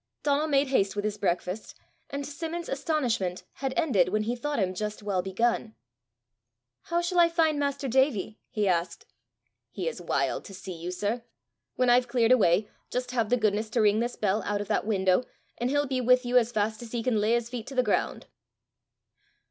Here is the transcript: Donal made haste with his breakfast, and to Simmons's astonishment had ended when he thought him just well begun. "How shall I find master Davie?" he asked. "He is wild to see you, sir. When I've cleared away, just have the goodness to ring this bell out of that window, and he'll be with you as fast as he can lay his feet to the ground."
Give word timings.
Donal 0.23 0.47
made 0.47 0.69
haste 0.69 0.95
with 0.95 1.05
his 1.05 1.19
breakfast, 1.19 1.75
and 2.09 2.25
to 2.25 2.31
Simmons's 2.31 2.69
astonishment 2.79 3.43
had 3.57 3.71
ended 3.77 4.09
when 4.09 4.23
he 4.23 4.35
thought 4.35 4.57
him 4.57 4.73
just 4.73 5.03
well 5.03 5.21
begun. 5.21 5.75
"How 6.85 7.01
shall 7.01 7.19
I 7.19 7.29
find 7.29 7.59
master 7.59 7.87
Davie?" 7.87 8.39
he 8.49 8.67
asked. 8.67 9.05
"He 9.69 9.87
is 9.87 10.01
wild 10.01 10.43
to 10.45 10.55
see 10.55 10.73
you, 10.73 10.89
sir. 10.89 11.23
When 11.75 11.91
I've 11.91 12.07
cleared 12.07 12.31
away, 12.31 12.67
just 12.89 13.11
have 13.11 13.29
the 13.29 13.37
goodness 13.37 13.69
to 13.69 13.81
ring 13.81 13.99
this 13.99 14.15
bell 14.15 14.41
out 14.41 14.59
of 14.59 14.67
that 14.69 14.87
window, 14.87 15.23
and 15.59 15.69
he'll 15.69 15.85
be 15.85 16.01
with 16.01 16.25
you 16.25 16.35
as 16.39 16.51
fast 16.51 16.81
as 16.81 16.93
he 16.93 17.03
can 17.03 17.21
lay 17.21 17.33
his 17.33 17.51
feet 17.51 17.67
to 17.67 17.75
the 17.75 17.83
ground." 17.83 18.25